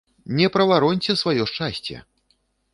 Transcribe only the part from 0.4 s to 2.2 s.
правароньце сваё шчасце!